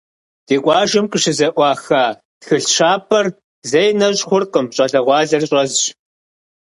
Ди 0.47 0.55
къуажэм 0.63 1.05
къыщызэӏуаха 1.11 2.03
тхылъ 2.39 2.67
щапӏэр 2.73 3.27
зэи 3.69 3.91
нэщӏ 3.99 4.23
хъуркъым, 4.27 4.67
щӏалэгъуалэр 4.75 5.43
щӏэзщ. 5.49 5.83